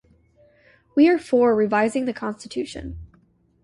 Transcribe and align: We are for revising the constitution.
We 0.95 1.07
are 1.09 1.19
for 1.19 1.55
revising 1.55 2.05
the 2.05 2.13
constitution. 2.13 2.97